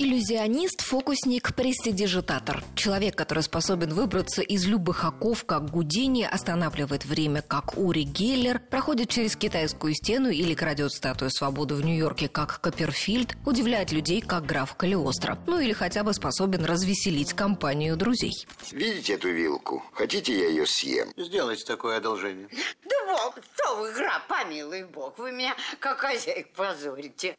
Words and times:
Иллюзионист, 0.00 0.82
фокусник, 0.82 1.56
престидижитатор. 1.56 2.62
Человек, 2.76 3.16
который 3.16 3.42
способен 3.42 3.92
выбраться 3.92 4.42
из 4.42 4.64
любых 4.64 5.04
оков, 5.04 5.44
как 5.44 5.72
Гудини, 5.72 6.22
останавливает 6.22 7.04
время, 7.04 7.42
как 7.42 7.76
Ури 7.76 8.02
Геллер, 8.04 8.60
проходит 8.60 9.08
через 9.08 9.34
китайскую 9.34 9.94
стену 9.94 10.28
или 10.28 10.54
крадет 10.54 10.92
статую 10.92 11.32
свободы 11.32 11.74
в 11.74 11.84
Нью-Йорке, 11.84 12.28
как 12.28 12.60
Копперфильд, 12.60 13.36
удивляет 13.44 13.90
людей, 13.90 14.20
как 14.20 14.46
граф 14.46 14.76
Калиостро. 14.76 15.36
Ну 15.48 15.58
или 15.58 15.72
хотя 15.72 16.04
бы 16.04 16.14
способен 16.14 16.64
развеселить 16.64 17.32
компанию 17.32 17.96
друзей. 17.96 18.46
Видите 18.70 19.14
эту 19.14 19.30
вилку? 19.30 19.82
Хотите, 19.94 20.38
я 20.38 20.46
ее 20.46 20.64
съем? 20.64 21.08
Сделайте 21.16 21.64
такое 21.64 21.96
одолжение. 21.96 22.48
Да 22.84 22.96
бог, 23.04 23.36
что 23.56 23.76
вы, 23.80 23.92
граф, 23.94 24.22
помилуй 24.28 24.84
бог, 24.84 25.18
вы 25.18 25.32
меня 25.32 25.56
как 25.80 25.98
хозяйк 25.98 26.52
позорите. 26.52 27.36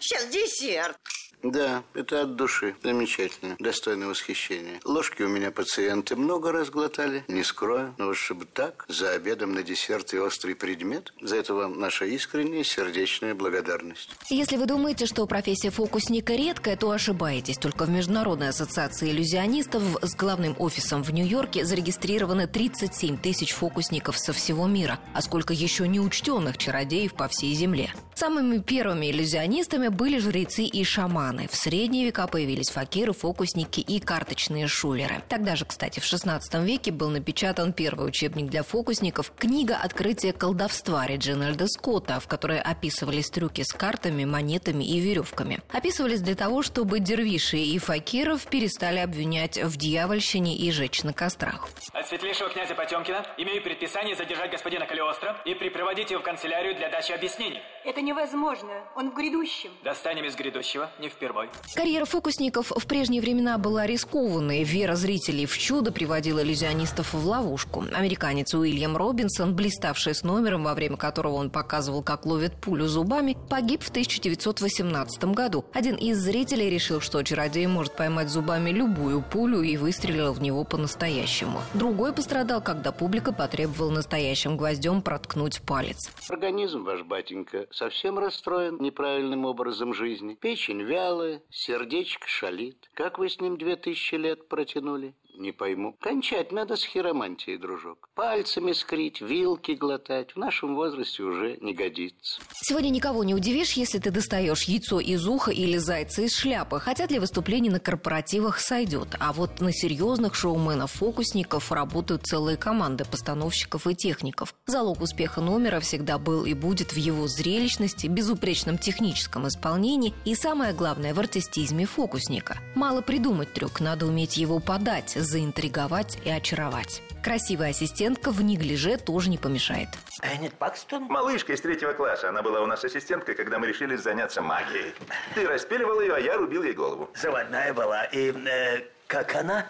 Сейчас 0.00 0.28
десерт. 0.28 0.96
Да, 1.42 1.84
это 1.94 2.22
от 2.22 2.36
души. 2.36 2.74
Замечательно. 2.82 3.56
Достойно 3.58 4.08
восхищения. 4.08 4.80
Ложки 4.84 5.22
у 5.22 5.28
меня 5.28 5.50
пациенты 5.50 6.16
много 6.16 6.52
раз 6.52 6.70
глотали. 6.70 7.24
Не 7.28 7.44
скрою. 7.44 7.94
Но 7.98 8.06
вот 8.06 8.16
чтобы 8.16 8.46
так, 8.46 8.84
за 8.88 9.10
обедом 9.10 9.52
на 9.52 9.62
десерт 9.62 10.12
и 10.14 10.18
острый 10.18 10.54
предмет, 10.54 11.12
за 11.20 11.36
это 11.36 11.54
вам 11.54 11.78
наша 11.78 12.04
искренняя 12.04 12.64
сердечная 12.64 13.34
благодарность. 13.34 14.10
Если 14.28 14.56
вы 14.56 14.66
думаете, 14.66 15.06
что 15.06 15.26
профессия 15.26 15.70
фокусника 15.70 16.34
редкая, 16.34 16.76
то 16.76 16.90
ошибаетесь. 16.90 17.58
Только 17.58 17.84
в 17.84 17.90
Международной 17.90 18.48
ассоциации 18.48 19.10
иллюзионистов 19.10 19.82
с 20.02 20.16
главным 20.16 20.56
офисом 20.58 21.02
в 21.02 21.12
Нью-Йорке 21.12 21.64
зарегистрированы 21.64 22.46
37 22.46 23.18
тысяч 23.18 23.52
фокусников 23.52 24.18
со 24.18 24.32
всего 24.32 24.66
мира. 24.66 24.98
А 25.14 25.22
сколько 25.22 25.52
еще 25.52 25.86
неучтенных 25.86 26.58
чародеев 26.58 27.14
по 27.14 27.28
всей 27.28 27.54
земле. 27.54 27.92
Самыми 28.18 28.60
первыми 28.60 29.10
иллюзионистами 29.10 29.88
были 29.88 30.16
жрецы 30.16 30.62
и 30.62 30.84
шаманы. 30.84 31.48
В 31.48 31.54
средние 31.54 32.06
века 32.06 32.26
появились 32.26 32.70
факиры, 32.70 33.12
фокусники 33.12 33.80
и 33.80 34.00
карточные 34.00 34.68
шулеры. 34.68 35.22
Тогда 35.28 35.54
же, 35.54 35.66
кстати, 35.66 36.00
в 36.00 36.04
16 36.06 36.54
веке 36.64 36.92
был 36.92 37.10
напечатан 37.10 37.74
первый 37.74 38.08
учебник 38.08 38.46
для 38.48 38.62
фокусников 38.62 39.34
«Книга 39.36 39.76
открытия 39.76 40.32
колдовства» 40.32 41.06
Реджинальда 41.06 41.68
Скотта, 41.68 42.18
в 42.18 42.26
которой 42.26 42.58
описывались 42.58 43.28
трюки 43.28 43.60
с 43.62 43.74
картами, 43.74 44.24
монетами 44.24 44.82
и 44.82 44.98
веревками. 44.98 45.60
Описывались 45.70 46.22
для 46.22 46.36
того, 46.36 46.62
чтобы 46.62 47.00
дервиши 47.00 47.58
и 47.58 47.78
факиров 47.78 48.46
перестали 48.46 49.00
обвинять 49.00 49.62
в 49.62 49.76
дьявольщине 49.76 50.56
и 50.56 50.70
жечь 50.70 51.02
на 51.02 51.12
кострах. 51.12 51.68
От 51.92 52.08
светлейшего 52.08 52.48
князя 52.48 52.74
Потемкина 52.74 53.26
имею 53.36 53.62
предписание 53.62 54.16
задержать 54.16 54.50
господина 54.50 54.86
Калиостро 54.86 55.36
и 55.44 55.52
припроводить 55.54 56.10
его 56.10 56.22
в 56.22 56.24
канцелярию 56.24 56.74
для 56.76 56.88
дачи 56.88 57.12
объяснений. 57.12 57.60
Это 57.84 58.05
невозможно. 58.06 58.70
Он 58.94 59.10
в 59.10 59.14
грядущем. 59.14 59.70
Достанем 59.84 60.24
из 60.24 60.36
грядущего, 60.36 60.90
не 61.00 61.08
впервой. 61.08 61.50
Карьера 61.74 62.04
фокусников 62.04 62.70
в 62.70 62.86
прежние 62.86 63.20
времена 63.20 63.58
была 63.58 63.86
рискованной. 63.86 64.62
Вера 64.62 64.94
зрителей 64.94 65.44
в 65.44 65.58
чудо 65.58 65.92
приводила 65.92 66.42
иллюзионистов 66.42 67.12
в 67.12 67.26
ловушку. 67.26 67.84
Американец 67.92 68.54
Уильям 68.54 68.96
Робинсон, 68.96 69.54
блиставший 69.54 70.14
с 70.14 70.22
номером, 70.22 70.64
во 70.64 70.74
время 70.74 70.96
которого 70.96 71.34
он 71.34 71.50
показывал, 71.50 72.02
как 72.02 72.24
ловит 72.24 72.54
пулю 72.54 72.86
зубами, 72.86 73.36
погиб 73.50 73.82
в 73.82 73.90
1918 73.90 75.24
году. 75.24 75.64
Один 75.74 75.96
из 75.96 76.18
зрителей 76.18 76.70
решил, 76.70 77.00
что 77.00 77.22
чародей 77.22 77.66
может 77.66 77.96
поймать 77.96 78.28
зубами 78.28 78.70
любую 78.70 79.20
пулю 79.20 79.62
и 79.62 79.76
выстрелил 79.76 80.32
в 80.32 80.40
него 80.40 80.62
по-настоящему. 80.64 81.60
Другой 81.74 82.12
пострадал, 82.12 82.62
когда 82.62 82.92
публика 82.92 83.32
потребовала 83.32 83.90
настоящим 83.90 84.56
гвоздем 84.56 85.02
проткнуть 85.02 85.60
палец. 85.62 86.08
Организм 86.28 86.84
ваш, 86.84 87.02
батенька, 87.02 87.66
совсем 87.72 87.95
расстроен 88.18 88.78
неправильным 88.80 89.44
образом 89.44 89.94
жизни. 89.94 90.34
Печень 90.34 90.82
вялая, 90.82 91.42
сердечко 91.50 92.28
шалит. 92.28 92.90
Как 92.94 93.18
вы 93.18 93.28
с 93.28 93.40
ним 93.40 93.56
две 93.56 93.76
тысячи 93.76 94.14
лет 94.14 94.48
протянули? 94.48 95.14
Не 95.38 95.52
пойму. 95.52 95.94
Кончать 96.00 96.50
надо 96.50 96.76
с 96.76 96.84
хиромантией, 96.84 97.58
дружок. 97.58 98.08
Пальцами 98.14 98.72
скрить, 98.72 99.20
вилки 99.20 99.72
глотать 99.72 100.32
в 100.32 100.38
нашем 100.38 100.74
возрасте 100.74 101.22
уже 101.22 101.58
не 101.60 101.74
годится. 101.74 102.40
Сегодня 102.62 102.88
никого 102.88 103.22
не 103.22 103.34
удивишь, 103.34 103.72
если 103.72 103.98
ты 103.98 104.10
достаешь 104.10 104.62
яйцо 104.62 104.98
из 104.98 105.26
уха 105.26 105.50
или 105.50 105.76
зайца 105.76 106.22
из 106.22 106.34
шляпы, 106.34 106.80
хотя 106.80 107.06
для 107.06 107.20
выступлений 107.20 107.68
на 107.68 107.80
корпоративах 107.80 108.60
сойдет. 108.60 109.08
А 109.20 109.34
вот 109.34 109.60
на 109.60 109.72
серьезных 109.72 110.34
шоуменов-фокусников 110.34 111.70
работают 111.70 112.26
целые 112.26 112.56
команды 112.56 113.04
постановщиков 113.04 113.86
и 113.86 113.94
техников. 113.94 114.54
Залог 114.66 115.02
успеха 115.02 115.42
номера 115.42 115.80
всегда 115.80 116.18
был 116.18 116.46
и 116.46 116.54
будет 116.54 116.92
в 116.92 116.96
его 116.96 117.28
зрелищности, 117.28 118.06
безупречном 118.06 118.78
техническом 118.78 119.46
исполнении 119.48 120.14
и, 120.24 120.34
самое 120.34 120.72
главное, 120.72 121.12
в 121.12 121.18
артистизме 121.18 121.84
фокусника. 121.84 122.56
Мало 122.74 123.02
придумать 123.02 123.52
трюк, 123.52 123.80
надо 123.80 124.06
уметь 124.06 124.38
его 124.38 124.60
подать, 124.60 125.18
заинтриговать 125.26 126.18
и 126.24 126.30
очаровать. 126.30 127.02
Красивая 127.22 127.70
ассистентка 127.70 128.30
в 128.30 128.40
неглиже 128.42 128.96
тоже 128.96 129.30
не 129.30 129.38
помешает. 129.38 129.88
Эннет 130.22 130.54
Пакстон? 130.54 131.04
Малышка 131.04 131.52
из 131.52 131.60
третьего 131.60 131.92
класса. 131.92 132.28
Она 132.28 132.42
была 132.42 132.60
у 132.60 132.66
нас 132.66 132.84
ассистенткой, 132.84 133.34
когда 133.34 133.58
мы 133.58 133.66
решили 133.66 133.96
заняться 133.96 134.40
магией. 134.40 134.94
Ты 135.34 135.46
распиливал 135.46 136.00
ее, 136.00 136.14
а 136.14 136.18
я 136.20 136.36
рубил 136.36 136.62
ей 136.62 136.72
голову. 136.72 137.10
Заводная 137.14 137.74
была. 137.74 138.04
И 138.04 138.32
э, 138.32 138.82
как 139.06 139.34
она? 139.34 139.66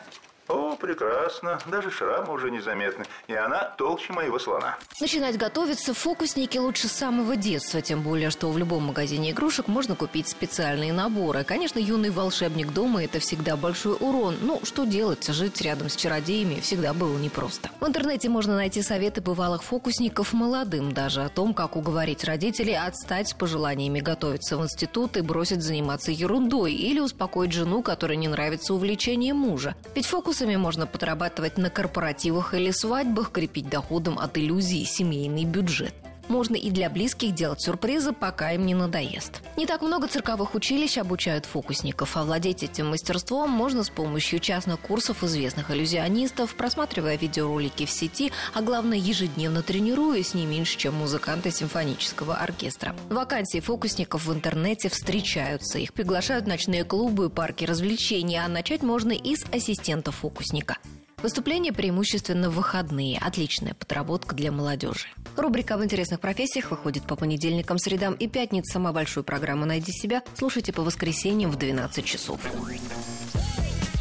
О, 0.49 0.77
прекрасно. 0.77 1.59
Даже 1.67 1.91
шрамы 1.91 2.33
уже 2.33 2.51
незаметны. 2.51 3.05
И 3.27 3.35
она 3.35 3.75
толще 3.77 4.13
моего 4.13 4.39
слона. 4.39 4.77
Начинать 5.01 5.37
готовиться 5.37 5.93
фокусники 5.93 6.57
лучше 6.59 6.89
с 6.89 6.93
самого 6.93 7.37
детства, 7.37 7.83
тем 7.83 8.03
более, 8.03 8.31
что 8.31 8.51
в 8.51 8.59
любом 8.59 8.85
магазине 8.85 9.33
игрушек 9.33 9.67
можно 9.67 9.97
купить 9.97 10.29
специальные 10.29 10.93
наборы. 10.93 11.43
Конечно, 11.45 11.79
юный 11.79 12.11
волшебник 12.11 12.73
дома– 12.73 13.03
это 13.05 13.19
всегда 13.19 13.57
большой 13.57 13.97
урон. 13.99 14.37
Ну, 14.41 14.61
что 14.63 14.85
делать? 14.85 15.27
Жить 15.27 15.61
рядом 15.63 15.89
с 15.89 15.97
чародеями 15.97 16.61
всегда 16.61 16.95
было 16.95 17.19
непросто. 17.19 17.71
В 17.81 17.87
интернете 17.87 18.29
можно 18.29 18.55
найти 18.55 18.83
советы 18.83 19.21
бывалых 19.21 19.65
фокусников 19.65 20.33
молодым 20.33 20.93
даже 20.93 21.25
о 21.25 21.29
том, 21.29 21.55
как 21.55 21.77
уговорить 21.77 22.25
родителей 22.25 22.77
отстать 22.77 23.29
с 23.29 23.33
пожеланиями 23.33 24.01
готовиться 24.01 24.57
в 24.57 24.63
институт 24.63 25.17
и 25.17 25.23
бросить 25.23 25.63
заниматься 25.63 26.13
ерундой 26.13 26.73
или 26.73 27.01
успокоить 27.01 27.53
жену, 27.53 27.83
которой 27.83 28.17
не 28.17 28.29
нравится 28.29 28.75
увлечение 28.75 29.35
мужа. 29.35 29.75
Ведь 29.95 30.07
фокус 30.07 30.36
Фокусами 30.37 30.57
можно 30.57 30.87
подрабатывать 30.87 31.57
на 31.57 31.71
корпоративах 31.71 32.53
или 32.53 32.71
свадьбах, 32.71 33.33
крепить 33.33 33.71
доходом 33.71 34.19
от 34.19 34.37
иллюзий 34.37 34.85
семейный 34.85 35.47
бюджет. 35.47 35.95
Можно 36.29 36.57
и 36.57 36.71
для 36.71 36.91
близких 36.91 37.35
делать 37.35 37.61
сюрпризы, 37.61 38.13
пока 38.13 38.53
им 38.53 38.67
не 38.67 38.75
надоест. 38.75 39.43
Не 39.57 39.67
так 39.67 39.83
много 39.83 40.09
цирковых 40.09 40.55
училищ 40.55 40.99
обучают 40.99 41.47
фокусников, 41.47 42.17
а 42.17 42.25
владеть 42.25 42.63
этим 42.63 42.89
мастерством 42.89 43.51
можно 43.51 43.85
с 43.85 43.91
помощью 43.91 44.41
частных 44.41 44.81
курсов 44.81 45.23
известных 45.23 45.71
иллюзионистов, 45.71 46.55
просматривая 46.55 47.17
видеоролики 47.17 47.87
в 47.87 47.91
сети, 47.91 48.33
а 48.55 48.63
главное 48.63 48.99
ежедневно 48.99 49.63
тренируясь 49.63 50.35
не 50.35 50.47
меньше, 50.47 50.77
чем 50.77 50.95
музыканты 50.95 51.51
симфонического 51.51 52.37
оркестра. 52.37 52.95
Вакансии 53.09 53.61
фокусников 53.61 54.27
в 54.27 54.33
интернете 54.33 54.89
встречаются. 54.89 55.79
Их 55.79 55.93
приглашают 55.93 56.45
в 56.45 56.49
ночные 56.49 56.85
клубы 56.85 57.27
и 57.27 57.31
парки 57.31 57.65
развлечений, 57.65 58.37
а 58.37 58.49
начать 58.49 58.83
можно 58.83 59.13
и 59.13 59.37
с 59.37 59.45
ассистента 59.53 60.13
фокусника. 60.13 60.79
Выступления 61.23 61.73
преимущественно 61.73 62.51
в 62.51 62.55
выходные. 62.55 63.19
Отличная 63.19 63.75
подработка 63.75 64.35
для 64.35 64.53
молодежи. 64.53 65.07
Рубрика 65.37 65.77
«В 65.77 65.85
интересных 65.85 66.21
профессиях» 66.21 66.71
выходит 66.71 67.05
по 67.05 67.17
понедельникам, 67.17 67.79
средам 67.79 68.15
и 68.15 68.29
пятницам. 68.29 68.73
Самую 68.73 68.95
большую 68.95 69.25
программу 69.25 69.65
«Найди 69.65 69.93
себя» 69.93 70.23
слушайте 70.35 70.73
по 70.73 70.83
воскресеньям 70.83 71.51
в 71.51 71.57
12 71.57 72.05
часов. 72.05 72.41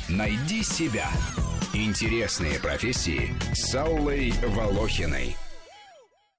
«Найди 0.10 0.64
себя» 0.64 1.10
Интересные 1.76 2.58
профессии 2.58 3.36
с 3.54 3.76
Аллой 3.76 4.34
Волохиной. 4.48 5.36